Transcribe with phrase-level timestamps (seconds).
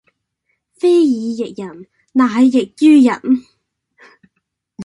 [0.73, 3.21] 非以役人乃役於人